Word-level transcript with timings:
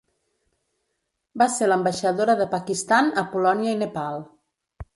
Va 1.41 1.47
ser 1.57 1.67
l'ambaixadora 1.67 2.37
de 2.41 2.47
Pakistan 2.55 3.13
a 3.23 3.27
Polònia 3.35 3.77
i 3.77 3.79
Nepal. 3.85 4.21